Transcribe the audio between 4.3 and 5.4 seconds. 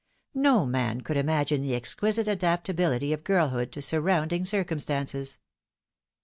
circumstances.